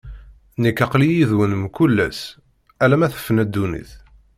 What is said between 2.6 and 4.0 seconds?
alamma tefna ddunit.